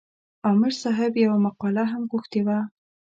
عامر 0.45 0.73
صاحب 0.83 1.11
یوه 1.25 1.37
مقاله 1.45 1.83
هم 1.91 2.03
غوښتې 2.11 2.41
وه. 2.45 2.59